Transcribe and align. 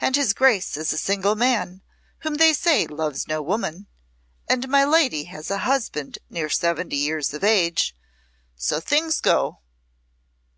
And 0.00 0.16
his 0.16 0.32
Grace 0.32 0.78
is 0.78 0.94
a 0.94 0.96
single 0.96 1.34
man, 1.34 1.82
whom 2.20 2.36
they 2.36 2.54
say 2.54 2.86
loves 2.86 3.28
no 3.28 3.42
woman 3.42 3.86
and 4.48 4.66
my 4.66 4.82
lady 4.82 5.24
has 5.24 5.50
a 5.50 5.58
husband 5.58 6.16
near 6.30 6.48
seventy 6.48 6.96
years 6.96 7.34
of 7.34 7.44
age. 7.44 7.94
So 8.56 8.80
things 8.80 9.20
go!" 9.20 9.58